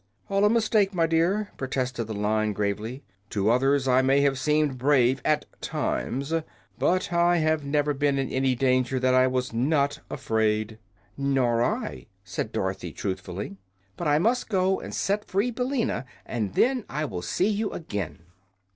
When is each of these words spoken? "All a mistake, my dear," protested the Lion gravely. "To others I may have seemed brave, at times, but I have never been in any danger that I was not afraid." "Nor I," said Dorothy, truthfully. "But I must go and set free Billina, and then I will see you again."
"All 0.31 0.43
a 0.45 0.49
mistake, 0.49 0.95
my 0.95 1.05
dear," 1.05 1.51
protested 1.57 2.05
the 2.05 2.15
Lion 2.15 2.53
gravely. 2.53 3.03
"To 3.29 3.51
others 3.51 3.87
I 3.87 4.01
may 4.01 4.21
have 4.21 4.39
seemed 4.39 4.79
brave, 4.79 5.21
at 5.23 5.45
times, 5.61 6.33
but 6.79 7.13
I 7.13 7.37
have 7.37 7.63
never 7.63 7.93
been 7.93 8.17
in 8.17 8.27
any 8.31 8.55
danger 8.55 8.99
that 8.99 9.13
I 9.13 9.27
was 9.27 9.53
not 9.53 9.99
afraid." 10.09 10.79
"Nor 11.17 11.61
I," 11.61 12.07
said 12.23 12.51
Dorothy, 12.51 12.91
truthfully. 12.91 13.57
"But 13.95 14.07
I 14.07 14.17
must 14.17 14.49
go 14.49 14.79
and 14.79 14.91
set 14.91 15.23
free 15.25 15.51
Billina, 15.51 16.05
and 16.25 16.55
then 16.55 16.83
I 16.89 17.05
will 17.05 17.21
see 17.21 17.49
you 17.49 17.69
again." 17.69 18.23